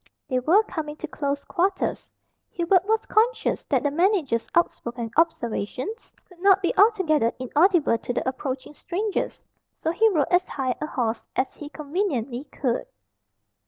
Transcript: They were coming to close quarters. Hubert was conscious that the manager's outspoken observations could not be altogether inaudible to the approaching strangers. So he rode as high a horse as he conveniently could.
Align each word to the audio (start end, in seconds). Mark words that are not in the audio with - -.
They 0.27 0.39
were 0.39 0.63
coming 0.63 0.95
to 0.95 1.07
close 1.07 1.43
quarters. 1.43 2.09
Hubert 2.49 2.85
was 2.87 3.05
conscious 3.05 3.65
that 3.65 3.83
the 3.83 3.91
manager's 3.91 4.47
outspoken 4.55 5.11
observations 5.15 6.11
could 6.27 6.39
not 6.39 6.59
be 6.63 6.75
altogether 6.75 7.31
inaudible 7.37 7.99
to 7.99 8.11
the 8.11 8.27
approaching 8.27 8.73
strangers. 8.73 9.47
So 9.71 9.91
he 9.91 10.09
rode 10.09 10.25
as 10.31 10.47
high 10.47 10.73
a 10.81 10.87
horse 10.87 11.27
as 11.35 11.53
he 11.53 11.69
conveniently 11.69 12.45
could. 12.45 12.87